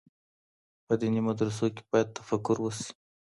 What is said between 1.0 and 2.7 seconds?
ديني مدرسو کي بايد تفکر